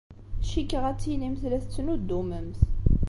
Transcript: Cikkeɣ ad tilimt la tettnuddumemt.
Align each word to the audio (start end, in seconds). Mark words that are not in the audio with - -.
Cikkeɣ 0.49 0.83
ad 0.89 0.97
tilimt 0.99 1.41
la 1.49 1.57
tettnuddumemt. 1.63 2.57